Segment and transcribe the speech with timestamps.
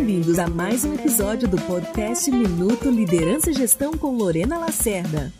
[0.00, 5.30] Bem-vindos a mais um episódio do podcast Minuto Liderança e Gestão com Lorena Lacerda.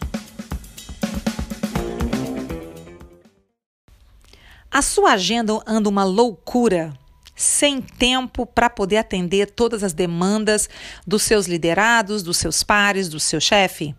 [4.71, 6.93] A sua agenda anda uma loucura,
[7.35, 10.69] sem tempo para poder atender todas as demandas
[11.07, 13.95] dos seus liderados, dos seus pares, do seu chefe?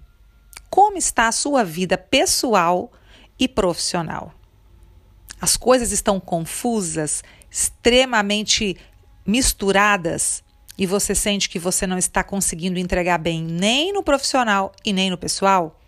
[0.69, 2.91] Como está a sua vida pessoal
[3.39, 4.31] e profissional?
[5.41, 8.77] As coisas estão confusas, extremamente
[9.25, 10.43] misturadas
[10.81, 15.11] e você sente que você não está conseguindo entregar bem nem no profissional e nem
[15.11, 15.79] no pessoal?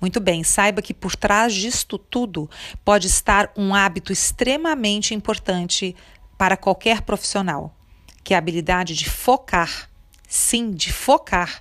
[0.00, 2.48] Muito bem, saiba que por trás disto tudo
[2.84, 5.96] pode estar um hábito extremamente importante
[6.38, 7.74] para qualquer profissional,
[8.22, 9.90] que é a habilidade de focar.
[10.28, 11.60] Sim, de focar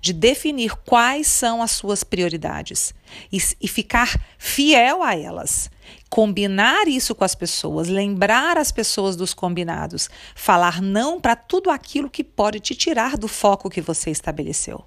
[0.00, 2.94] de definir quais são as suas prioridades
[3.32, 5.70] e, e, ficar fiel a elas.
[6.08, 12.10] Combinar isso com as pessoas, lembrar as pessoas dos combinados, falar não para tudo aquilo
[12.10, 14.84] que pode te tirar do foco que você estabeleceu.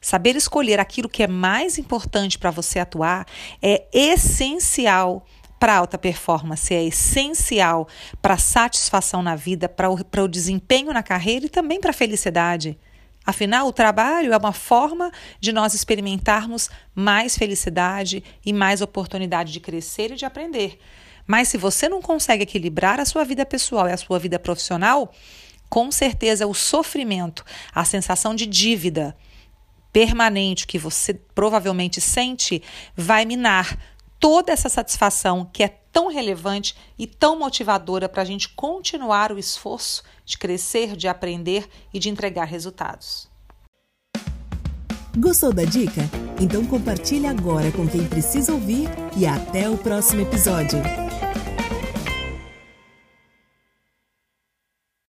[0.00, 3.26] Saber escolher aquilo que é mais importante para você atuar
[3.60, 5.26] é essencial
[5.58, 7.88] para alta performance, é essencial
[8.22, 12.78] para satisfação na vida, para o, o desempenho na carreira e também para a felicidade.
[13.28, 19.60] Afinal, o trabalho é uma forma de nós experimentarmos mais felicidade e mais oportunidade de
[19.60, 20.78] crescer e de aprender.
[21.26, 25.12] Mas se você não consegue equilibrar a sua vida pessoal e a sua vida profissional,
[25.68, 29.14] com certeza o sofrimento, a sensação de dívida
[29.92, 32.62] permanente que você provavelmente sente
[32.96, 33.78] vai minar
[34.18, 39.38] toda essa satisfação que é tão relevante e tão motivadora para a gente continuar o
[39.38, 43.28] esforço de crescer, de aprender e de entregar resultados.
[45.16, 46.02] Gostou da dica?
[46.40, 50.78] Então compartilhe agora com quem precisa ouvir e até o próximo episódio.